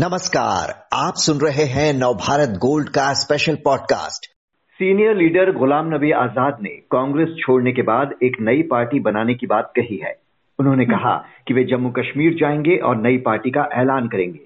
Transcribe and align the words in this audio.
नमस्कार 0.00 0.86
आप 0.92 1.14
सुन 1.16 1.38
रहे 1.38 1.64
हैं 1.64 1.92
नवभारत 1.94 2.48
गोल्ड 2.48 2.88
का 2.88 3.12
special 3.12 3.54
podcast 3.54 4.26
senior 4.74 5.16
leader 5.16 5.52
Ghulam 5.52 5.94
Nabi 5.94 6.10
Azad 6.10 6.58
ने 6.62 6.68
कांग्रेस 6.68 7.28
छोड़ने 7.38 7.72
के 7.72 7.82
बाद 7.82 8.14
एक 8.22 8.36
नई 8.40 8.62
पार्टी 8.62 9.00
बनाने 9.00 9.34
की 9.34 9.46
बात 9.46 9.72
कही 9.76 9.96
है। 9.96 10.14
उन्होंने 10.58 10.84
कहा 10.84 11.24
कि 11.48 11.54
वे 11.54 11.64
जम्मू 11.64 11.90
कश्मीर 11.90 12.34
जाएँगे 12.34 12.76
और 12.76 12.96
नई 12.96 13.18
पार्टी 13.18 13.50
का 13.50 13.68
ऐलान 13.72 14.08
करेंगे। 14.08 14.40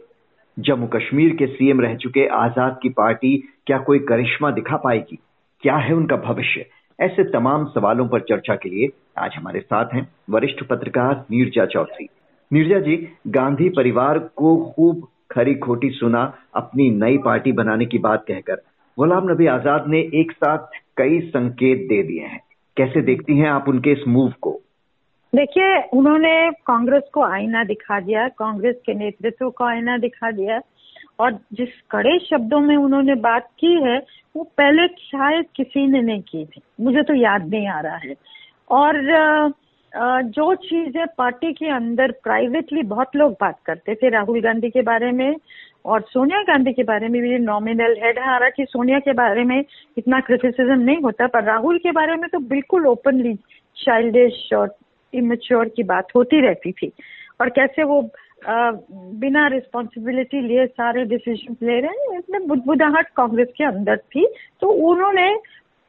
जम्मू 0.59 0.87
कश्मीर 0.87 1.37
के 1.37 1.47
सीएम 1.47 1.81
रह 1.81 1.95
चुके 1.95 2.27
आज़ाद 2.27 2.79
की 2.83 2.89
पार्टी 2.89 3.49
क्या 3.67 3.79
कोई 3.79 3.99
करिश्मा 3.99 4.51
दिखा 4.51 4.77
पाएगी? 4.77 5.19
क्या 5.63 5.77
है 5.77 5.95
उनका 5.95 6.17
भविष्य? 6.17 6.67
ऐसे 7.01 7.25
तमाम 7.25 7.65
सवालों 7.65 8.09
पर 8.09 8.21
चर्चा 8.21 8.55
के 8.55 8.69
लिए 8.69 8.89
आज 9.19 9.31
हमारे 9.37 9.61
साथ 9.61 9.95
हैं 9.95 10.09
वरिष्ठ 10.31 10.65
पत्रकार 10.65 11.25
नीरजा 11.31 11.67
चौधरी। 11.67 12.09
नीरजा 12.53 12.79
जी 12.79 13.13
गांधी 13.29 13.69
परिवार 13.69 14.19
को 14.19 14.73
खूब 14.77 15.09
खरी 15.35 15.55
खोटी 15.55 15.91
सुना 15.91 16.35
अपनी 16.55 16.91
नई 16.91 17.19
पार्टी 17.19 17.53
बनाने 17.53 17.87
की 17.87 17.99
बात 17.99 18.25
कहकर। 18.29 18.55
गुलाम 18.99 19.31
नबी 19.31 19.47
आज़ाद 19.47 19.85
ने 19.89 19.99
एक 19.99 20.33
साथ 20.33 20.59
कई 20.97 21.21
संकेत 21.21 21.79
दे 21.79 22.03
दिए 22.03 22.23
हैं। 22.23 22.41
कैसे 22.77 23.03
देखती 23.03 23.39
हैं 23.39 23.49
आप 23.49 23.69
उनके 23.69 23.93
इस 23.93 24.05
मूव 24.09 24.33
को? 24.41 24.61
देखिए, 25.35 25.83
उन्होंने 25.83 26.51
कांग्रेस 26.51 27.03
को 27.13 27.23
आईना 27.23 27.65
दिखा 27.65 28.01
दिया, 28.01 28.29
कांग्रेस 28.29 28.77
के 28.87 28.95
नेतृत्व 28.95 29.51
को 29.51 29.65
आईना 29.65 29.99
दिखा 29.99 30.31
दिया 30.31 30.61
और 31.19 31.33
जिस 31.33 31.69
कड़े 31.91 32.19
शब्दों 32.19 32.61
में 32.61 32.77
उन्होंने 32.77 33.15
बात 33.15 33.49
की 33.59 33.73
है, 33.83 34.07
वो 34.37 34.45
पहले 34.45 34.87
शायद 34.87 35.45
किसी 35.57 35.87
ने 35.87 36.01
नहीं 36.01 36.23
की 36.23 36.45
थी। 36.45 36.61
मुझे 36.81 37.03
तो 37.03 37.15
याद 37.15 37.49
नहीं 37.49 37.69
आ 37.69 37.81
रहा 37.81 37.97
है। 37.97 38.15
और 38.71 38.97
जो 39.97 40.55
चीज़ें 40.55 41.05
पार्टी 41.19 41.53
के 41.53 41.69
अंदर 41.71 42.11
प्राइवेटली 42.23 42.83
बहुत 42.83 43.17
लोग 43.17 43.33
बात 43.41 43.59
करते 43.67 43.95
थे 43.95 44.09
राहुल 44.11 44.41
गांधी 44.41 44.71
के 44.71 44.83
बारे 44.83 45.11
में 45.13 45.37
और 45.85 46.01
सोनिया 46.11 46.41
गांधी 46.43 46.73
के 46.73 46.83
बारे 46.83 47.09
में 47.09 47.21
भी 47.23 47.39
नॉमिनल 47.39 47.95
हेड 48.03 48.19
है 48.19 48.25
हालाँकि 48.27 48.65
सोनिया 48.65 48.99
के 48.99 49.13
बारे 49.13 49.45
में 49.45 49.65
इतना 49.99 50.21
क्रिटिसिज्म 50.21 50.79
नहीं 50.81 51.01
होता 51.03 51.27
पर 51.27 51.45
राहुल 51.45 51.79
के 51.79 51.93
बारे 51.93 52.17
में 52.17 52.29
तो 52.31 52.39
बिल्कुल 52.49 52.87
ओपनली 52.87 53.35
चाइल्डिश 53.77 54.49
और 54.53 54.77
इमेच्योर 55.13 55.69
की 55.69 55.83
बात 55.83 56.09
होती 56.17 56.41
रहती 56.41 56.73
थी। 56.73 56.93
और 57.41 57.49
कैसे 57.51 57.83
वो 57.85 58.03
आ, 58.49 58.71
बिना 59.21 59.47
रिस्पॉन्सिबिलिटी 59.49 60.41
लिए 60.41 60.67
सारे 60.67 61.05
डिसीज़न 61.05 61.57
ले 61.63 61.81
रहे 61.81 61.91
हैं 61.91 62.19
इसमें 62.19 62.47
बुदबुदाहट 62.49 63.09
कांग्रेस 63.17 63.49
के 63.57 63.65
अंदर 63.65 63.97
थी। 63.97 64.27
तो 64.61 64.69
उन्होंने 64.91 65.35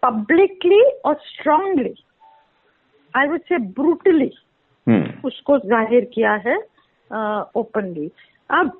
पब्लिकली 0.03 0.81
और 1.05 1.15
strongly 1.23 1.93
I 3.15 3.27
would 3.27 3.41
say 3.49 3.57
brutally 3.73 4.31
उसको 5.25 5.57
ज़ाहिर 5.59 6.05
किया 6.13 6.33
है 6.47 6.57
ओपनली 7.55 8.09
अब 8.49 8.71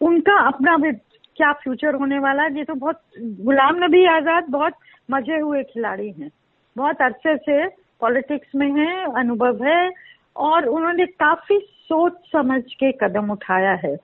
उनका 0.00 0.36
अपना 0.46 0.76
भी 0.76 0.92
क्या 1.36 1.52
फ्यूचर 1.62 1.94
होने 1.94 2.18
वाला 2.18 2.42
है 2.42 2.56
ये 2.56 2.64
तो 2.64 2.74
बहुत 2.76 3.00
गुलाम 3.18 3.84
नबी 3.84 4.04
आज़ाद 4.08 4.48
बहुत 4.50 4.72
मज़े 5.10 5.38
हुए 5.38 5.62
खिलाड़ी 5.64 6.10
हैं। 6.10 6.30
बहुत 6.76 7.02
अरसे 7.02 7.36
से 7.38 7.66
पॉलिटिक्स 8.00 8.54
में 8.54 8.70
है 8.70 9.04
अनुभव 9.20 9.64
है 9.64 9.92
और 10.36 10.66
उन्होंने 10.68 11.06
काफ़ी 11.06 11.58
सोच 11.88 12.12
समझ 12.32 12.62
के 12.74 12.92
कदम 13.02 13.30
उठाया 13.32 13.72
है। 13.84 13.96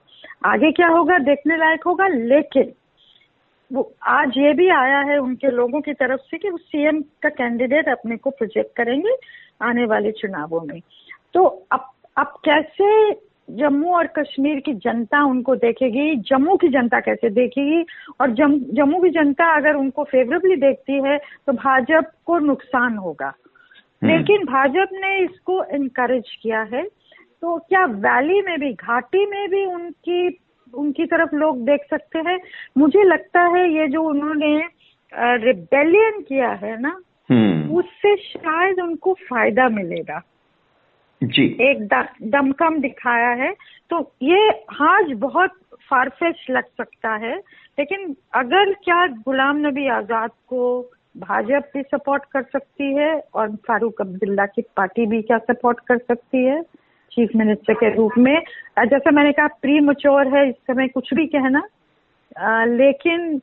आगे 0.45 0.71
क्या 0.71 0.87
होगा 0.87 1.17
देखने 1.19 1.57
लायक 1.57 1.83
होगा 1.85 2.07
लेकिन 2.07 2.71
वो 3.73 3.93
आज 4.07 4.33
ये 4.37 4.53
भी 4.53 4.69
आया 4.69 4.99
है 4.99 5.17
उनके 5.17 5.47
लोगों 5.47 5.81
की 5.81 5.93
तरफ़ 5.93 6.21
से 6.21 6.37
कि 6.37 6.49
वो 6.49 6.57
सीएम 6.57 7.01
का 7.01 7.29
कैंडिडेट 7.29 7.89
अपने 7.89 8.17
को 8.17 8.29
प्रोजेक्ट 8.29 8.75
करेंगे 8.75 9.15
आने 9.61 9.85
वाले 9.85 10.11
चुनावों 10.11 10.61
में। 10.61 10.81
तो 11.33 11.43
अब 11.71 11.91
अब 12.17 12.27
कैसे 12.45 13.13
जम्मू 13.49 13.93
और 13.93 14.07
कश्मीर 14.07 14.59
की 14.59 14.73
जनता 14.73 15.23
उनको 15.23 15.55
देखेगी? 15.55 16.15
जम्मू 16.15 16.55
की 16.55 16.67
जनता 16.67 16.99
कैसे 16.99 17.29
देखेगी? 17.29 17.85
और 18.21 18.31
जम, 18.31 18.59
जम्मू 18.59 19.01
की 19.01 19.09
जनता 19.09 19.57
अगर 19.57 19.73
उनको 19.73 20.03
फेवरेबली 20.03 20.55
देखती 20.55 20.93
है 20.93 21.17
तो 21.17 21.53
भाजपा 21.53 22.01
को 22.25 22.39
नुकसान 22.39 22.97
होगा। 22.97 23.33
हम्म। 24.03 24.07
लेकिन 24.07 24.45
भाजपा 24.45 24.97
ने 24.99 25.19
इसको 25.19 25.63
इनकरेज 25.63 26.37
किया 26.41 26.61
है। 26.61 26.83
तो 27.41 27.57
क्या 27.57 27.85
वैली 27.85 28.41
में 28.41 28.59
भी 28.59 28.73
घाटी 28.73 29.25
में 29.25 29.49
भी 29.49 29.65
उनकी 29.65 30.39
उनकी 30.73 31.05
तरफ़ 31.05 31.35
लोग 31.35 31.65
देख 31.65 31.81
सकते 31.89 32.19
हैं। 32.19 32.39
मुझे 32.77 33.03
लगता 33.03 33.41
है 33.41 33.73
ये 33.73 33.87
जो 33.87 34.03
उन्होंने 34.03 34.63
रिबेलियन 35.15 36.21
किया 36.21 36.49
है 36.49 36.81
ना 36.81 36.99
हम्म। 37.31 37.75
उससे 37.75 38.15
शायद 38.17 38.79
उनको 38.79 39.13
फ़ायदा 39.13 39.69
मिलेगा। 39.69 40.21
जी। 41.23 41.57
एक 41.61 41.87
दमकम 42.23 42.79
दिखाया 42.79 43.29
है। 43.29 43.55
तो 43.89 44.11
ये 44.21 44.49
आज 44.81 45.11
बहुत 45.11 45.51
फारफेच 45.89 46.45
लग 46.49 46.63
सकता 46.63 47.15
है। 47.15 47.35
लेकिन 47.79 48.15
अगर 48.33 48.73
क्या 48.73 49.07
गुलाम 49.07 49.57
नबी 49.67 49.87
आज़ाद 49.87 50.29
को 50.47 50.91
भाजपा 51.17 51.59
भी 51.59 51.81
सपोर्ट 51.81 52.23
कर 52.31 52.43
सकती 52.43 52.95
है 52.95 53.23
और 53.33 53.55
फारूक 53.55 54.01
अब्दुल्ला 54.01 54.45
की 54.45 54.61
पार्टी 54.61 55.05
भी 55.05 55.21
क्या 55.21 55.37
सपोर्ट 55.37 55.79
कर 55.79 55.97
सकती 55.97 56.45
है? 56.45 56.61
चीफ 57.11 57.29
मिनिस्टर 57.35 57.73
के 57.73 57.93
रूप 57.95 58.11
में। 58.17 58.35
जैसा 58.79 59.11
मैंने 59.11 59.31
कहा 59.31 59.47
प्री 59.61 59.79
मच्योर 59.81 60.27
है, 60.27 60.47
इस 60.49 60.55
समय 60.67 60.87
कुछ 60.87 61.13
भी 61.13 61.25
कहना। 61.27 61.61
लेकिन 62.65 63.41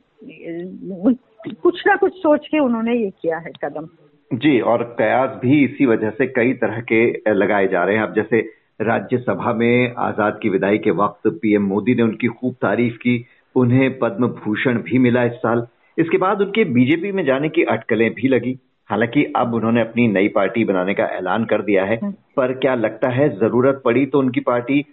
कुछ 1.63 1.81
ना 1.87 1.95
कुछ 1.95 2.13
सोच 2.13 2.47
के 2.47 2.59
उन्होंने 2.59 2.95
ये 2.95 3.09
किया 3.21 3.37
है 3.37 3.51
कदम। 3.63 3.87
जी, 4.31 4.59
और 4.61 4.83
कयास 4.99 5.39
भी 5.41 5.63
इसी 5.65 5.85
वजह 5.85 6.09
से 6.09 6.27
कई 6.27 6.53
तरह 6.53 6.79
के 6.91 7.33
लगाए 7.33 7.67
जा 7.67 7.83
रहे 7.83 7.95
हैं। 7.95 8.03
अब 8.03 8.13
जैसे 8.15 8.39
राज्यसभा 8.81 9.53
में 9.53 9.93
आज़ाद 9.97 10.39
की 10.41 10.49
विदाई 10.49 10.77
के 10.77 10.91
वक्त 10.93 11.27
पीएम 11.41 11.63
मोदी 11.63 11.95
ने 11.95 12.03
उनकी 12.03 12.27
खूब 12.29 12.53
तारीफ़ 12.53 12.95
की, 12.95 13.25
उन्हें 13.55 13.97
पद्म 13.99 14.27
भूषण 14.35 14.81
भी 14.81 14.97
मिला 14.99 15.23
इस 15.23 15.33
साल। 15.35 15.65
इसके 15.97 16.17
बाद 16.17 16.41
उनके 16.41 16.63
बीजेपी 16.71 17.11
में 17.11 17.23
जाने 17.25 17.49
की 17.49 17.63
अटकलें 17.65 18.09
भी 18.13 18.27
लगी। 18.27 18.57
हालाँकि 18.89 19.23
अब 19.35 19.53
उन्होंने 19.53 19.81
अपनी 19.81 20.07
नई 20.07 20.27
पार्टी 20.35 20.63
बनाने 20.65 20.93
का 20.93 21.05
ऐलान 21.17 21.45
कर 21.45 21.61
दिया 21.61 21.83
है 21.85 21.97
हम्म। 21.97 22.11
पर 22.37 22.53
क्या 22.55 22.75
लगता 22.75 23.09
है 23.09 23.29
ज़रूरत 23.37 23.81
पड़ी 23.85 24.05
तो 24.05 24.19
उनकी 24.19 24.39
पार्टी 24.43 24.83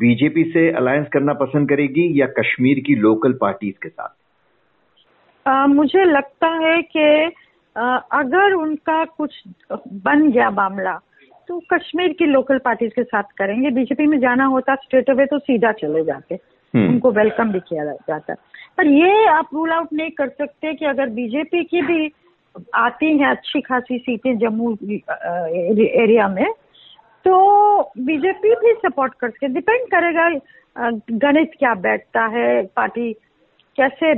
बीजेपी 0.00 0.44
से 0.52 0.70
अलायंस 0.72 1.06
करना 1.12 1.32
पसंद 1.36 1.68
करेगी 1.68 2.10
या 2.20 2.26
कश्मीर 2.38 2.80
की 2.80 2.94
लोकल 2.96 3.32
पार्टीज़ 3.40 3.76
के 3.82 3.88
साथ 3.88 4.08
आ, 5.46 5.66
मुझे 5.68 6.04
लगता 6.04 6.48
है 6.58 6.80
कि 6.86 7.06
अगर 7.76 8.52
उनका 8.54 9.04
कुछ 9.04 9.42
बन 10.04 10.30
गया 10.30 10.50
मामला 10.52 10.98
तो 11.48 11.58
कश्मीर 11.72 12.12
की 12.12 12.26
लोकल 12.26 12.58
पार्टीज़ 12.58 12.92
के 12.92 13.02
साथ 13.04 13.32
करेंगे 13.38 13.70
बीजेपी 13.70 14.06
में 14.06 14.18
जाना 14.20 14.44
होता 14.46 14.74
स्ट्रेट 14.76 15.10
अवे 15.10 15.26
तो 15.26 15.38
सीधा 15.40 15.72
चले 15.74 16.04
जाते 16.04 16.38
हम्म। 16.74 16.88
उनको 16.88 17.10
वेलकम 17.12 17.52
भी 17.52 17.60
किया 17.60 17.84
जाता 17.84 18.34
पर 18.78 18.86
ये 18.88 19.26
आप 19.28 19.48
रूल 19.54 19.72
आउट 19.72 19.92
नहीं 19.92 20.10
कर 20.12 20.28
सकते 20.30 20.72
कि 20.74 20.84
अगर 20.86 21.08
बीजेपी 21.12 21.64
की 21.64 21.82
भी 21.82 22.06
आती 22.74 23.18
हैं 23.18 23.26
अच्छी 23.26 23.60
खासी 23.60 23.98
सीटें 23.98 24.38
जम्मू 24.38 24.72
एरिया 26.02 26.28
में। 26.28 26.46
तो 27.24 27.82
बीजेपी 27.82 28.54
भी 28.54 28.72
सपोर्ट 28.72 29.14
कर 29.14 29.30
सकते 29.30 29.48
डिपेंड 29.48 29.86
करेगा 29.94 30.28
गणित 31.10 31.50
क्या 31.58 31.74
बैठता 31.74 32.26
है 32.26 32.66
पार्टी 32.66 33.12
कैसे 33.76 34.12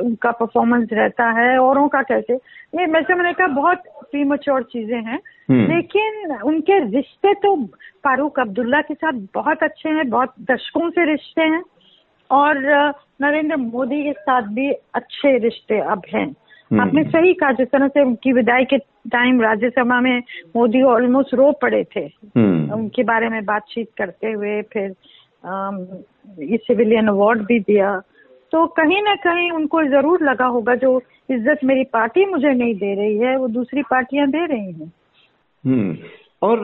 उनका 0.00 0.30
परफॉर्मेंस 0.30 0.88
रहता 0.92 1.30
है 1.30 1.58
औरों 1.58 1.88
का 1.88 2.02
कैसे। 2.02 2.34
ये 2.74 2.86
वैसे 2.86 3.14
मैंने 3.14 3.32
कहा 3.32 3.46
बहुत 3.46 3.82
प्रीमच्योर 4.10 4.62
चीज़ें 4.62 5.02
हैं। 5.02 5.18
हम्म। 5.50 5.72
लेकिन 5.72 6.38
उनके 6.44 6.78
रिश्ते 6.78 7.34
तो 7.34 7.66
फारूक 8.04 8.40
अब्दुल्ला 8.40 8.80
के 8.80 8.94
साथ 8.94 9.12
बहुत 9.34 9.62
अच्छे 9.62 9.88
हैं 9.88 10.08
बहुत 10.10 10.34
दशकों 10.50 10.90
से 10.90 11.04
रिश्ते 11.04 11.42
हैं। 11.42 11.62
और 12.30 12.58
नरेंद्र 13.22 13.56
मोदी 13.56 14.02
के 14.04 14.12
साथ 14.12 14.42
भी 14.42 14.72
अच्छे 14.72 15.38
रिश्ते 15.38 15.78
अब 15.78 16.02
हैं। 16.14 16.34
आपने 16.80 17.02
सही 17.04 17.32
कहा 17.34 17.52
जिस 17.52 17.68
तरह 17.68 17.88
से 17.88 18.00
उनकी 18.00 18.32
विदाई 18.32 18.64
के 18.64 18.78
टाइम 19.10 19.40
राज्यसभा 19.42 20.00
में 20.00 20.22
मोदी 20.56 20.82
ऑलमोस्ट 20.82 21.34
रो 21.34 21.50
पड़े 21.52 21.82
थे। 21.96 22.00
हम्म। 22.36 22.72
उनके 22.74 23.02
बारे 23.02 23.28
में 23.28 23.44
बातचीत 23.44 23.88
करते 23.98 24.32
हुए 24.32 24.60
फिर 24.62 24.94
ये 26.42 26.56
सिविलियन 26.56 27.08
अवार्ड 27.08 27.42
भी 27.42 27.58
दिया। 27.60 27.98
तो 28.52 28.66
कहीं 28.66 29.02
ना 29.02 29.14
कहीं 29.14 29.50
उनको 29.50 29.82
ज़रूर 29.82 30.24
लगा 30.24 30.46
होगा 30.46 30.74
जो 30.74 31.00
इज़्ज़त 31.30 31.64
मेरी 31.64 31.84
पार्टी 31.92 32.24
मुझे 32.24 32.48
नहीं 32.48 32.74
दे 32.74 32.94
रही 32.94 33.16
है 33.16 33.36
वो 33.36 33.48
दूसरी 33.48 33.82
पार्टियाँ 33.82 34.26
दे 34.30 34.44
रही 34.46 34.72
हैं। 34.72 34.92
हम्म। 35.64 35.96
और 36.42 36.58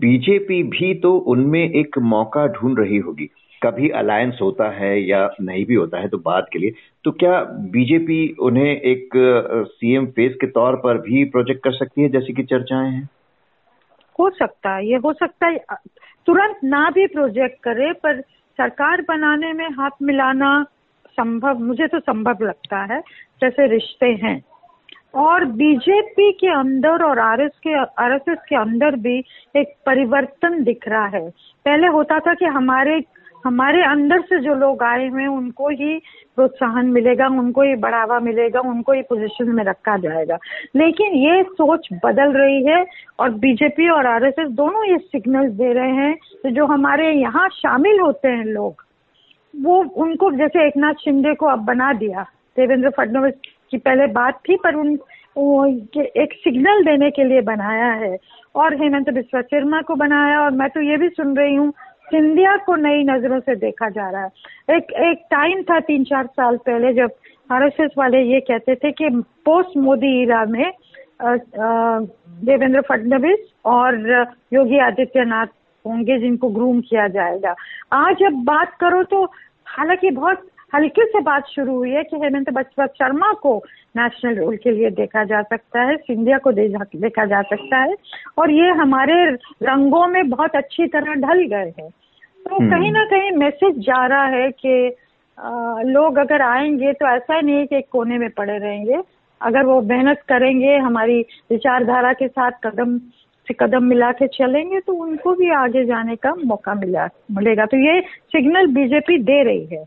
बीजेपी 0.00 0.62
भी 0.62 0.94
तो 0.94 1.16
उनमें 1.16 1.62
एक 1.62 1.98
मौका 1.98 2.46
ढूंढ 2.46 2.78
रही 2.78 2.98
होगी। 2.98 3.28
कभी 3.62 3.88
अलायंस 3.88 4.38
होता 4.42 4.70
है 4.70 5.00
या 5.02 5.30
नहीं 5.40 5.64
भी 5.66 5.74
होता 5.74 5.98
है 5.98 6.08
तो 6.08 6.18
बात 6.18 6.46
के 6.52 6.58
लिए। 6.58 6.72
तो 7.04 7.10
क्या 7.10 7.40
बीजेपी 7.44 8.36
उन्हें 8.40 8.80
एक 8.80 9.08
सीएम 9.68 10.06
फेस 10.06 10.34
के 10.40 10.46
तौर 10.46 10.76
पर 10.76 10.98
भी 10.98 11.24
प्रोजेक्ट 11.24 11.64
कर 11.64 11.72
सकती 11.72 12.02
है, 12.02 12.08
जैसी 12.08 12.32
कि 12.32 12.42
चर्चाएँ 12.42 12.90
हैं? 12.90 13.08
हो 14.18 14.30
सकता 14.30 14.74
है, 14.74 14.86
ये 14.86 14.96
हो 14.96 15.12
सकता 15.12 15.46
है। 15.46 15.58
तुरंत 16.26 16.56
ना 16.64 16.90
भी 16.90 17.06
प्रोजेक्ट 17.06 17.62
करे, 17.62 17.92
पर 17.92 18.20
सरकार 18.56 19.00
बनाने 19.00 19.52
में 19.52 19.68
हाथ 19.70 19.90
मिलाना 20.02 20.64
संभव, 21.10 21.58
मुझे 21.58 21.86
तो 21.86 22.00
संभव 22.00 22.38
लगता 22.42 22.94
है, 22.94 23.00
जैसे 23.40 23.66
रिश्ते 23.66 24.06
हैं। 24.06 24.42
और 25.14 25.44
बीजेपी 25.44 26.32
के 26.32 26.46
अंदर 26.46 27.04
और 27.04 27.18
आरएस 27.18 27.50
के 27.66 27.74
आरएसएस 28.02 28.38
के 28.48 28.56
अंदर 28.56 28.96
भी 28.96 29.18
एक 29.56 29.74
परिवर्तन 29.86 30.62
दिख 30.64 30.88
रहा 30.88 31.06
है। 31.06 31.30
पहले 31.64 31.86
होता 31.86 32.18
था 32.20 32.34
कि 32.34 32.44
हमारे 32.44 33.00
हमारे 33.44 33.82
अंदर 33.84 34.20
से 34.22 34.38
जो 34.40 34.54
लोग 34.56 34.82
आए 34.82 35.08
हुए 35.08 35.26
उनको 35.28 35.68
ही 35.70 35.98
प्रोत्साहन 36.36 36.86
मिलेगा, 36.88 37.26
उनको 37.28 37.62
ही 37.62 37.74
बढ़ावा 37.76 38.18
मिलेगा, 38.20 38.60
उनको 38.62 38.92
ही 38.92 39.02
पोजीशन 39.02 39.50
में 39.50 39.62
रखा 39.64 39.96
जाएगा। 39.98 40.38
लेकिन 40.76 41.14
ये 41.16 41.42
सोच 41.44 41.88
बदल 42.04 42.32
रही 42.34 42.62
है 42.64 42.84
और 43.18 43.30
बीजेपी 43.38 43.88
और 43.90 44.06
आरएसएस 44.08 44.48
दोनों 44.52 44.84
ये 44.84 44.98
सिग्नल 44.98 45.48
दे 45.52 45.72
रहे 45.72 45.92
हैं 45.92 46.14
तो 46.42 46.50
जो 46.50 46.66
हमारे 46.66 47.10
यहाँ 47.12 47.48
शामिल 47.52 48.00
होते 48.00 48.28
हैं 48.28 48.44
लोग, 48.46 48.84
वो 49.54 49.82
उनको 49.96 50.30
जैसे 50.32 50.66
एक 50.66 50.76
नाथ 50.76 51.04
शिंदे 51.04 51.34
को 51.34 51.46
अब 51.46 51.64
बना 51.64 51.92
दिया। 51.94 52.22
देवेंद्र 52.56 52.90
फडणवीस 52.90 53.34
की 53.70 53.78
पहले 53.78 54.06
बात 54.12 54.40
थी, 54.48 54.56
पर 54.56 54.74
उन 54.74 54.98
एक 56.16 56.32
सिग्नल 56.34 56.82
देने 56.84 57.10
के 57.10 57.24
लिए 57.24 57.40
बनाया 57.42 57.92
है। 57.94 58.16
और 58.54 58.74
हेमंत 58.74 59.10
बिस्वा 59.10 59.40
शर्मा 59.42 59.80
को 59.82 59.94
बनाया, 59.96 60.40
और 60.40 60.50
मैं 60.52 60.68
तो 60.70 60.80
ये 60.82 60.96
भी 60.96 61.08
सुन 61.10 61.36
रही 61.36 61.54
हूँ 61.54 61.72
सिंधिया 62.04 62.56
को 62.56 62.76
नई 62.76 63.04
नज़रों 63.04 63.38
से 63.40 63.54
देखा 63.56 63.88
जा 63.88 64.08
रहा 64.10 64.22
है। 64.22 64.76
एक 64.76 64.92
एक 65.02 65.22
टाइम 65.30 65.62
था 65.62 65.78
तीन 65.80 66.04
चार 66.04 66.26
साल 66.26 66.56
पहले 66.56 66.92
जब 66.94 67.10
आरएसएस 67.52 67.90
वाले 67.98 68.22
ये 68.24 68.40
कहते 68.40 68.74
थे 68.74 68.90
कि 68.92 69.08
पोस्ट 69.44 69.76
मोदी 69.76 70.20
इरा 70.22 70.44
में 70.44 70.70
देवेंद्र 71.22 72.80
फडणवीस 72.80 73.50
और 73.64 73.96
योगी 74.52 74.78
आदित्यनाथ 74.78 75.46
होंगे 75.84 76.18
जिनको 76.18 76.48
ग्रूम 76.48 76.80
किया 76.80 77.06
जाएगा। 77.08 77.54
आज 77.92 78.22
अब 78.26 78.42
बात 78.44 78.74
करो 78.80 79.02
तो 79.04 79.24
हालाँकि 79.66 80.10
बहुत 80.10 80.46
हल्के 80.74 81.04
से 81.04 81.20
बात 81.20 81.46
शुरू 81.46 81.76
हुई 81.76 81.90
है 81.90 82.02
कि 82.02 82.16
हेमंत 82.16 82.50
बचवा 82.50 82.86
शर्मा 82.86 83.32
को 83.32 83.56
नेशनल 83.96 84.38
रोल 84.38 84.56
के 84.56 84.70
लिए 84.70 84.90
देखा 84.90 85.24
जा 85.24 85.42
सकता 85.42 85.82
है 85.82 85.96
सिंधिया 85.96 86.38
को 86.38 86.52
दे 86.52 86.68
जा, 86.68 86.84
देखा 86.96 87.24
जा 87.24 87.42
सकता 87.42 87.78
है 87.78 87.94
और 88.38 88.50
ये 88.50 88.68
हमारे 88.70 89.14
रंगों 89.62 90.06
में 90.06 90.28
बहुत 90.28 90.56
अच्छी 90.56 90.86
तरह 90.86 91.14
ढल 91.14 91.46
गए 91.46 91.72
हैं। 91.80 91.90
तो 92.48 92.56
हम्म। 92.56 92.70
कहीं 92.70 92.90
ना 92.92 93.04
कहीं 93.04 93.30
मैसेज 93.30 93.78
जा 93.78 94.06
रहा 94.06 94.26
है 94.26 94.50
कि 94.50 94.96
लोग 95.90 96.18
अगर 96.18 96.42
आएँगे 96.42 96.92
तो 96.92 97.06
ऐसा 97.06 97.40
नहीं 97.40 97.56
है 97.56 97.66
कि 97.66 97.76
एक 97.76 97.88
कोने 97.92 98.18
में 98.18 98.30
पड़े 98.30 98.58
रहेंगे। 98.58 99.00
अगर 99.40 99.62
वो 99.62 99.80
मेहनत 99.82 100.20
करेंगे 100.28 100.76
हमारी 100.76 101.20
विचारधारा 101.50 102.12
के 102.12 102.28
साथ 102.28 102.50
कदम 102.64 102.98
से 103.46 103.54
कदम 103.60 103.84
मिला 103.84 104.10
के 104.12 104.26
चलेंगे 104.26 104.80
तो 104.80 104.92
उनको 104.94 105.32
भी 105.34 105.50
आगे 105.50 105.84
जाने 105.84 106.16
का 106.16 106.34
मौका 106.44 106.74
मिला 106.74 107.08
मिलेगा। 107.32 107.66
तो 107.66 107.76
ये 107.76 108.00
सिग्नल 108.32 108.66
बीजेपी 108.66 109.18
दे 109.18 109.42
रही 109.42 109.64
है। 109.66 109.84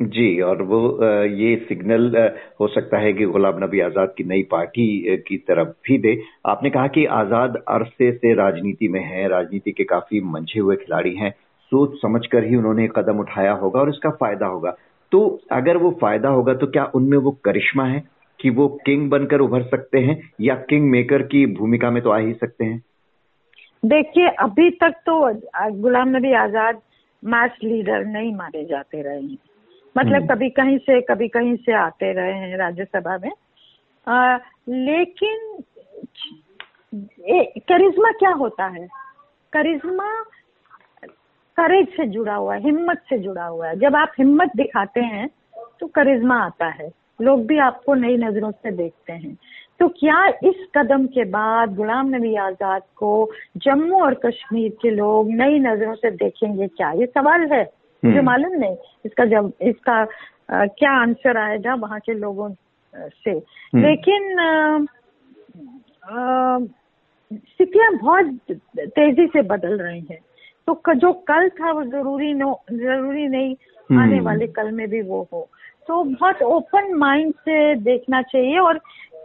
जी, 0.00 0.40
और 0.40 0.62
वो 0.62 0.78
ये 1.26 1.54
सिग्नल 1.68 2.16
हो 2.60 2.66
सकता 2.68 2.98
है 2.98 3.12
कि 3.12 3.24
गुलाम 3.26 3.58
नबी 3.64 3.80
आज़ाद 3.80 4.12
की 4.18 4.24
नई 4.24 4.42
पार्टी 4.50 5.16
की 5.18 5.36
तरफ़ 5.38 5.68
भी 5.86 5.98
दे। 5.98 6.16
आपने 6.46 6.70
कहा 6.70 6.86
कि 6.88 7.04
आज़ाद 7.14 7.56
अरसे 7.68 8.10
से 8.12 8.34
राजनीति 8.34 8.88
में 8.88 9.00
है, 9.02 9.26
राजनीति 9.28 9.72
के 9.72 9.84
काफ़ी 9.86 10.20
मंझे 10.26 10.60
हुए 10.60 10.76
खिलाड़ी 10.76 11.14
हैं। 11.16 11.30
सोच 11.72 11.96
समझकर 12.02 12.44
ही 12.44 12.56
उन्होंने 12.56 12.86
कदम 12.96 13.18
उठाया 13.20 13.52
होगा 13.54 13.80
और 13.80 13.88
इसका 13.88 14.10
फ़ायदा 14.12 14.46
होगा। 14.46 14.76
तो 15.12 15.40
अगर 15.52 15.76
वो 15.76 15.90
फ़ायदा 16.00 16.28
होगा 16.28 16.54
तो 16.54 16.66
क्या 16.68 16.84
उनमें 16.94 17.18
वो 17.18 17.30
करिश्मा 17.44 17.84
है 17.84 18.02
कि 18.40 18.50
वो 18.50 18.68
किंग 18.86 19.08
बनकर 19.10 19.40
उभर 19.40 19.62
सकते 19.64 19.98
हैं 19.98 20.18
या 20.40 20.54
किंग 20.70 20.90
मेकर 20.90 21.22
की 21.24 21.44
भूमिका 21.54 21.90
में 21.90 22.02
तो 22.02 22.10
आ 22.10 22.18
ही 22.18 22.32
सकते 22.34 22.64
हैं? 22.64 22.82
देखिए, 23.82 24.28
अभी 24.28 24.70
तक 24.72 24.94
तो 25.06 25.20
गुलाम 25.80 26.16
नबी 26.16 26.32
आज़ाद 26.36 26.80
मैच 27.22 27.58
लीडर 27.64 28.04
नहीं 28.06 28.34
माने 28.34 28.64
जाते 28.64 29.02
रहे 29.02 29.20
हैं। 29.20 29.38
मतलब 29.96 30.14
हम्म। 30.14 30.26
कभी 30.26 30.48
कहीं 30.50 30.78
से 30.78 31.00
कभी 31.00 31.28
कहीं 31.28 31.56
से 31.56 31.72
आते 31.72 32.12
रहे 32.12 32.32
हैं 32.32 32.56
राज्यसभा 32.58 33.18
में। 33.18 33.30
आ, 34.06 34.36
लेकिन 34.68 35.62
करिश्मा 37.68 38.10
क्या 38.10 38.30
होता 38.32 38.66
है? 38.66 38.86
करिश्मा 39.52 40.12
करेज 41.58 41.88
से 41.88 42.06
जुड़ा 42.06 42.34
हुआ 42.34 42.54
है 42.54 42.62
हिम्मत 42.62 43.02
से 43.08 43.18
जुड़ा 43.18 43.44
हुआ 43.44 43.68
है। 43.68 43.78
जब 43.78 43.96
आप 43.96 44.12
हिम्मत 44.18 44.50
दिखाते 44.56 45.00
हैं 45.00 45.28
तो 45.80 45.86
करिश्मा 45.86 46.36
आता 46.44 46.66
है। 46.68 46.90
लोग 47.20 47.46
भी 47.46 47.58
आपको 47.58 47.94
नई 47.94 48.16
नज़रों 48.16 48.50
से 48.50 48.70
देखते 48.70 49.12
हैं। 49.12 49.36
तो 49.80 49.88
क्या 49.88 50.26
इस 50.44 50.66
कदम 50.76 51.06
के 51.06 51.24
बाद 51.24 51.74
गुलाम 51.76 52.08
नबी 52.08 52.34
आज़ाद 52.36 52.82
को 52.96 53.10
जम्मू 53.56 54.00
और 54.04 54.14
कश्मीर 54.14 54.70
के 54.82 54.90
लोग 54.90 55.30
नई 55.30 55.58
नज़रों 55.58 55.94
से 55.94 56.10
देखेंगे 56.10 56.66
क्या? 56.66 56.90
ये 56.92 57.06
सवाल 57.06 57.46
है। 57.52 57.64
मुझे 58.02 58.16
हम्म। 58.16 58.26
मालूम 58.26 58.52
नहीं 58.54 58.76
इसका 59.04 59.24
जब 59.24 59.52
इसका 59.62 60.00
आ, 60.50 60.64
क्या 60.68 60.90
आंसर 60.92 61.36
आएगा 61.36 61.74
वहाँ 61.76 61.98
के 62.00 62.14
लोगों 62.14 62.50
से 62.94 63.30
हम्म। 63.30 63.82
लेकिन 63.82 64.86
स्थितियाँ 67.30 67.92
बहुत 67.94 68.26
तेज़ी 68.78 69.26
से 69.26 69.42
बदल 69.44 69.78
रही 69.78 70.00
हैं 70.10 70.18
तो 70.68 70.94
जो 70.94 71.12
कल 71.28 71.48
था 71.50 71.72
वो 71.72 71.82
ज़रूरी 71.84 72.32
नो 72.34 72.52
ज़रूरी 72.72 73.26
नहीं 73.28 73.54
हम्म। 73.90 74.00
आने 74.00 74.20
वाले 74.20 74.46
कल 74.48 74.70
में 74.70 74.88
भी 74.88 75.00
वो 75.02 75.26
हो 75.32 75.48
तो 75.88 76.02
बहुत 76.04 76.42
ओपन 76.44 76.92
माइंड 76.94 77.32
से 77.34 77.74
देखना 77.82 78.22
चाहिए 78.22 78.58
और 78.58 78.80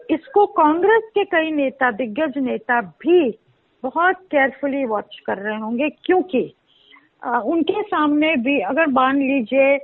इसको 0.09 0.45
कांग्रेस 0.53 1.03
के 1.13 1.23
कई 1.27 1.51
नेता 1.51 1.91
दिग्गज 1.91 2.37
नेता 2.37 2.79
भी 2.81 3.29
बहुत 3.83 4.19
केयरफुली 4.31 4.85
वॉच 4.85 5.19
कर 5.25 5.37
रहे 5.37 5.57
होंगे 5.59 5.89
क्योंकि 6.03 6.43
उनके 7.23 7.81
सामने 7.81 8.35
भी 8.35 8.59
अगर 8.61 8.87
मान 8.91 9.17
लीजिए 9.17 9.77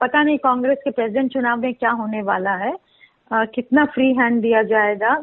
पता 0.00 0.22
नहीं 0.22 0.38
कांग्रेस 0.38 0.78
के 0.84 0.90
प्रेसिडेंट 0.90 1.32
चुनाव 1.32 1.60
में 1.60 1.74
क्या 1.74 1.90
होने 1.90 2.22
वाला 2.22 2.54
है 2.56 2.72
कितना 3.32 3.84
फ्री 3.84 4.12
हैंड 4.14 4.40
दिया 4.42 4.62
जाएगा 4.62 5.16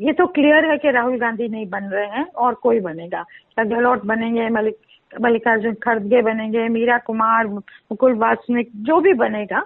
ये 0.00 0.12
तो 0.12 0.26
क्लियर 0.26 0.70
है 0.70 0.76
कि 0.78 0.90
राहुल 0.90 1.18
गांधी 1.18 1.48
नहीं 1.48 1.66
बन 1.66 1.84
रहे 1.84 2.06
हैं 2.06 2.24
और 2.34 2.54
कोई 2.54 2.80
बनेगा। 2.80 3.22
क्या 3.22 3.64
गहलोत 3.64 4.04
बनेंगे 4.06 4.48
मलिक 4.48 4.76
मल्लिकार्जुन 5.20 5.74
खड़गे 5.82 6.22
बनेंगे 6.22 6.68
मीरा 6.68 6.98
कुमार 6.98 7.46
मुकुल 7.46 8.14
वासनिक 8.18 8.70
जो 8.76 9.00
भी 9.00 9.12
बनेगा। 9.14 9.60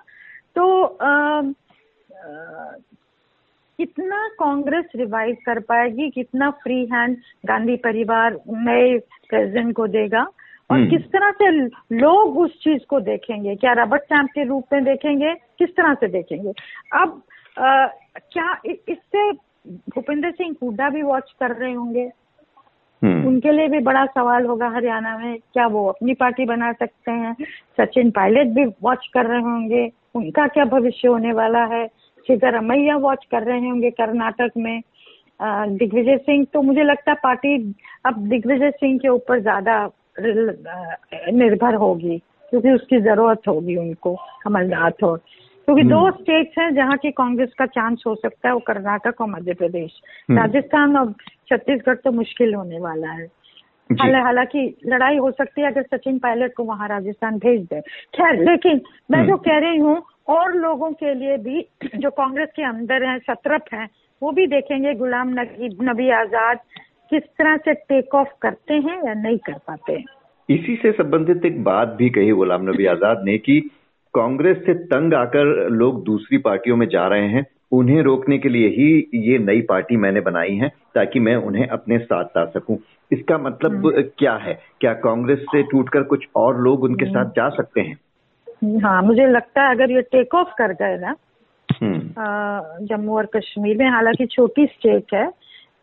तो 0.57 0.83
आ, 0.83 1.09
आ, 1.09 1.43
कितना 3.79 4.27
कांग्रेस 4.39 4.85
रिवाइव 4.97 5.37
कर 5.47 5.59
पाएगी 5.61 6.09
कितना 6.11 6.51
फ्री 6.63 6.85
हैंड 6.93 7.17
गांधी 7.47 7.77
परिवार 7.77 8.39
नए 8.49 8.99
प्रेसिडेंट 9.29 9.75
को 9.77 9.87
देगा। 9.87 10.27
और 10.71 10.79
हम्म। 10.79 10.91
किस 10.91 11.07
तरह 11.07 11.31
से 11.31 11.51
लोग 11.97 12.39
उस 12.39 12.59
चीज़ 12.61 12.83
को 12.89 13.01
देखेंगे? 13.01 13.55
क्या 13.57 13.73
रबर 13.73 13.99
स्टैंप 13.99 14.31
के 14.31 14.45
रूप 14.45 14.65
में 14.73 14.85
देखेंगे? 14.85 15.35
किस 15.59 15.77
तरह 15.77 15.95
से 15.95 16.09
देखेंगे? 16.09 16.53
अब 16.95 17.23
आ, 17.57 17.87
क्या 18.33 18.61
इससे 18.65 19.31
भूपेंद्र 19.95 20.31
सिंह 20.31 20.55
हुड्डा 20.63 20.89
भी 20.91 21.03
वॉच 21.03 21.33
कर 21.41 21.55
रहे 21.57 21.73
होंगे? 21.73 22.11
हम्म। 23.03 23.27
उनके 23.29 23.53
लिए 23.53 23.69
भी 23.69 23.79
बड़ा 23.79 24.05
सवाल 24.07 24.47
होगा 24.47 24.69
हरियाणा 24.69 25.17
में। 25.19 25.39
क्या 25.53 25.67
वो 25.67 25.87
अपनी 25.89 26.15
पार्टी 26.15 26.45
बना 26.45 26.73
सकते 26.73 27.11
हैं? 27.11 27.35
सचिन 27.81 28.11
पायलट 28.11 28.47
भी 28.47 28.65
वॉच 28.83 29.07
कर 29.15 29.27
रहे 29.27 29.41
होंगे। 29.41 29.91
उनका 30.15 30.47
क्या 30.47 30.65
भविष्य 30.65 31.09
होने 31.09 31.33
वाला 31.33 31.65
है? 31.65 31.87
सिद्धरमैया 32.27 32.97
वॉच 32.97 33.25
कर 33.31 33.43
रहे 33.43 33.69
होंगे 33.69 33.91
कर्नाटक 33.91 34.51
में। 34.57 34.81
दिग्विजय 35.41 36.17
सिंह 36.17 36.47
तो 36.53 36.63
मुझे 36.63 36.83
लगता 36.83 37.11
है 37.11 37.17
पार्टी 37.23 37.57
अब 38.07 38.19
दिग्विजय 38.29 38.71
सिंह 38.71 38.99
के 38.99 39.09
ऊपर 39.09 39.41
ज़्यादा 39.41 39.87
निर्भर 40.19 41.75
होगी 41.77 42.19
क्योंकि 42.53 42.71
उसकी 42.71 43.01
ज़रूरत 43.01 43.49
होगी 43.49 43.77
उनको 43.77 44.15
कमलनाथ 44.43 45.05
और 45.05 45.19
क्योंकि 45.69 45.83
दो 45.85 46.11
स्टेट्स 46.13 46.59
हम्म। 46.59 46.65
हैं 46.65 46.75
जहाँ 46.75 46.97
की 46.97 47.11
कांग्रेस 47.13 47.55
का 47.59 47.67
चांस 47.69 48.03
हो 48.07 48.15
सकता 48.15 48.49
है 48.49 48.55
वो 48.55 48.61
कर्नाटक 48.67 49.21
और 49.21 49.29
मध्य 49.29 49.55
प्रदेश 49.55 50.01
हम्म। 50.31 50.39
राजस्थान 50.39 50.97
और 50.97 51.13
छत्तीसगढ़ 51.51 51.97
तो 51.97 52.13
मुश्किल 52.13 52.55
होने 52.55 52.79
वाला 52.81 53.11
है 53.11 53.27
हालाँकि 53.91 54.63
लड़ाई 54.87 55.17
हो 55.17 55.31
सकती 55.31 55.61
है 55.61 55.67
अगर 55.67 55.83
सचिन 55.87 56.19
पायलट 56.19 56.55
को 56.55 56.65
वहाँ 56.65 56.89
राजस्थान 56.89 57.39
भेज 57.39 57.61
दे 57.65 57.81
खैर 58.15 58.41
लेकिन 58.41 58.81
मैं 59.11 59.19
हम्म। 59.19 59.29
जो 59.29 59.37
कह 59.39 59.59
रही 59.59 59.79
हूँ 59.79 60.03
और 60.29 60.55
लोगों 60.57 60.91
के 60.93 61.15
लिए 61.15 61.37
भी 61.39 61.67
जो 61.97 62.11
कांग्रेस 62.13 62.49
के 62.57 62.63
अंदर 62.65 63.05
हैं 63.05 63.19
सतरफ 63.21 63.73
हैं 63.73 63.89
वो 64.23 64.31
भी 64.33 64.47
देखेंगे 64.47 64.95
गुलाम 64.95 65.35
नबी 65.83 66.11
आज़ाद 66.13 66.59
किस 67.11 67.23
तरह 67.39 67.57
से 67.59 67.75
टेक 67.89 68.15
ऑफ़ 68.15 68.29
करते 68.43 68.75
हैं 68.81 69.01
या 69.07 69.15
नहीं 69.17 69.39
कर 69.47 69.59
पाते 69.67 69.93
हैं 69.93 70.05
इसी 70.49 70.77
से 70.77 70.93
संबंधित 70.93 71.45
एक 71.45 71.63
बात 71.65 71.97
भी 71.99 72.09
कही 72.11 72.31
गुलाम 72.35 72.69
नबी 72.69 72.87
आज़ाद 72.87 73.23
ने 73.25 73.37
कि 73.41 73.61
कांग्रेस 74.15 74.57
से 74.67 74.75
तंग 74.87 75.15
आकर 75.15 75.69
लोग 75.73 76.03
दूसरी 76.05 76.39
पार्टियों 76.41 76.77
में 76.77 76.87
जा 76.89 77.07
रहे 77.07 77.29
हैं 77.29 77.45
उन्हें 77.73 78.03
रोकने 78.03 78.39
के 78.39 78.49
लिए 78.49 78.69
ही 78.69 78.89
ये 79.23 79.39
नई 79.41 79.61
पार्टी 79.63 79.97
मैंने 79.97 80.21
बनाई 80.23 80.55
है 80.55 80.69
ताकि 80.95 81.21
मैं 81.21 81.35
उन्हें 81.45 81.67
अपने 81.69 81.99
साथ 82.01 82.37
ला 82.37 82.45
सकूँ 82.51 82.79
इसका 83.11 83.39
मतलब 83.39 83.87
हम्म। 83.87 84.03
क्या 84.19 84.35
है 84.37 84.59
क्या 84.81 84.93
कांग्रेस 85.01 85.39
से 85.47 85.63
टूटकर 85.63 86.03
कुछ 86.05 86.27
और 86.37 86.61
लोग 86.61 86.83
उनके 86.83 87.05
हम्म। 87.05 87.15
साथ 87.15 87.31
जा 87.33 87.49
सकते 87.57 87.81
हैं 87.81 88.81
हाँ 88.81 89.01
मुझे 89.03 89.27
लगता 89.27 89.63
है 89.63 89.75
अगर 89.75 89.91
ये 89.91 90.03
टेक 90.09 90.35
ऑफ़ 90.35 90.55
कर 90.59 90.73
गए 90.75 90.97
ना 90.99 91.15
हम्म। 91.69 92.87
जम्मू 92.87 93.17
और 93.17 93.27
कश्मीर 93.27 93.77
में 93.77 93.91
हालाँकि 93.91 94.27
छोटी 94.27 94.67
स्टेट 94.67 95.15
है 95.15 95.27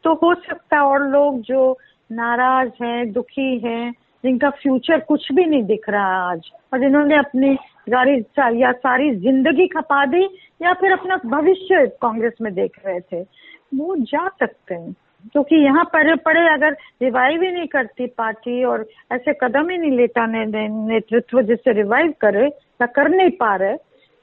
तो 0.03 0.13
हो 0.13 0.33
सकता 0.37 0.77
है 0.77 0.83
और 0.83 1.07
लोग 1.09 1.39
जो 1.41 1.77
नाराज़ 2.09 2.83
हैं, 2.83 3.11
दुखी 3.11 3.57
हैं, 3.59 3.91
जिनका 4.23 4.49
फ्यूचर 4.51 4.99
कुछ 4.99 5.31
भी 5.31 5.45
नहीं 5.45 5.63
दिख 5.63 5.89
रहा 5.89 6.31
आज, 6.31 6.49
और 6.73 6.79
जिन्होंने 6.79 7.15
अपनी 7.17 7.55
सारी 7.89 8.61
या 8.61 8.71
सारी 8.73 9.15
ज़िंदगी 9.15 9.67
खपा 9.67 10.05
दी, 10.05 10.23
या 10.61 10.73
फिर 10.73 10.91
अपना 10.91 11.15
भविष्य 11.27 11.85
कांग्रेस 12.01 12.33
में 12.41 12.53
देख 12.53 12.79
रहे 12.85 12.99
थे, 13.01 13.21
वो 13.21 13.95
जा 13.97 14.27
सकते 14.29 14.75
हैं। 14.75 14.93
क्योंकि 15.33 15.55
यहाँ 15.55 15.83
पड़े 15.93 16.15
पड़े 16.25 16.39
अगर 16.49 16.71
रिवाइव 17.01 17.41
ही 17.41 17.51
नहीं 17.51 17.67
करती 17.67 18.05
पार्टी 18.17 18.63
और 18.63 18.85
ऐसे 19.11 19.33
कदम 19.33 19.69
ही 19.69 19.77
नहीं 19.77 19.91
लेता 19.91 20.25
नेतृत्व 20.27 21.41
जिससे 21.41 21.73
रिवाइव 21.73 22.13
करे, 22.21 22.45
या 22.45 22.85
कर 22.87 23.09
नहीं 23.09 23.29
पा 23.39 23.55
रहे 23.55 23.75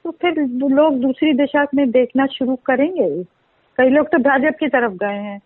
तो 0.05 0.11
फिर 0.11 0.39
लोग 0.71 0.99
दूसरी 1.01 1.33
दिशा 1.33 1.65
में 1.75 1.89
देखना 1.91 2.25
शुरू 2.27 2.55
करेंगे 2.65 3.07
कई 3.77 3.89
लोग 3.89 4.07
तो 4.07 4.17
भाजपा 4.19 4.49
की 4.59 4.67
तरफ़ 4.67 4.93
गए 4.95 5.17
हैं। 5.17 5.39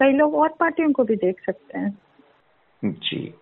कई 0.00 0.12
लोग 0.12 0.34
और 0.34 0.54
पार्टियों 0.60 0.92
को 0.92 1.04
भी 1.04 1.16
देख 1.16 1.40
सकते 1.46 1.78
हैं। 1.78 1.98
जी 2.82 3.34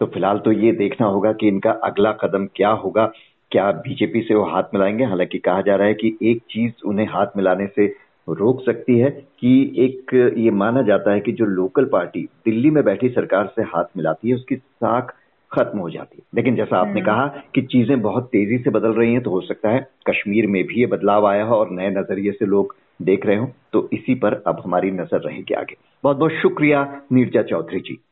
तो 0.00 0.06
फ़िलहाल 0.06 0.38
तो 0.38 0.52
ये 0.52 0.72
देखना 0.72 1.06
होगा 1.06 1.32
कि 1.32 1.48
इनका 1.48 1.70
अगला 1.84 2.12
कदम 2.12 2.46
क्या 2.56 2.70
होगा 2.82 3.10
क्या 3.52 3.70
बीजेपी 3.72 4.20
से 4.20 4.34
वो 4.34 4.44
हाथ 4.44 4.62
मिलाएँगे? 4.74 5.04
हालाँकि 5.04 5.38
कहा 5.38 5.60
जा 5.60 5.76
रहा 5.76 5.86
है 5.86 5.94
कि 5.94 6.16
एक 6.22 6.42
चीज़ 6.50 6.72
उन्हें 6.84 7.06
हाथ 7.06 7.36
मिलाने 7.36 7.66
से 7.66 7.86
रोक 8.28 8.60
सकती 8.64 8.98
है 8.98 9.10
कि 9.10 9.50
एक 9.78 10.14
ये 10.38 10.50
माना 10.50 10.82
जाता 10.82 11.12
है 11.12 11.20
कि 11.20 11.32
जो 11.32 11.44
लोकल 11.44 11.84
पार्टी 11.84 12.20
दिल्ली 12.44 12.70
में 12.70 12.82
बैठी 12.84 13.08
सरकार 13.08 13.52
से 13.56 13.62
हाथ 13.62 13.84
मिलाती 13.96 14.28
है 14.28 14.34
उसकी 14.34 14.56
साख 14.56 15.14
खत्म 15.52 15.78
हो 15.78 15.90
जाती 15.90 16.16
है। 16.18 16.24
लेकिन 16.34 16.56
जैसा 16.56 16.78
आपने 16.78 17.00
हम्म। 17.00 17.04
कहा 17.06 17.26
कि 17.54 17.62
चीज़ें 17.62 18.00
बहुत 18.02 18.24
तेज़ी 18.24 18.58
से 18.58 18.70
बदल 18.70 18.92
रही 18.92 19.12
हैं 19.12 19.22
तो 19.22 19.30
हो 19.30 19.40
सकता 19.40 19.70
है 19.70 19.86
कश्मीर 20.10 20.46
में 20.46 20.62
भी 20.64 20.80
ये 20.80 20.86
बदलाव 20.86 21.26
आया 21.26 21.44
हो 21.44 21.56
और 21.56 21.70
नए 21.70 21.90
नज़रिए 21.90 22.32
से 22.32 22.46
लोग 22.46 22.74
देख 23.02 23.26
रहे 23.26 23.36
हो। 23.36 23.50
तो 23.72 23.88
इसी 23.92 24.14
पर 24.14 24.42
अब 24.46 24.62
हमारी 24.64 24.90
नज़र 24.90 25.20
रहेगी 25.20 25.54
आगे। 25.54 25.76
बहुत 26.04 26.16
बहुत 26.16 26.32
शुक्रिया 26.32 27.02
नीरजा 27.12 27.42
चौधरी 27.42 27.80
जी। 27.80 28.04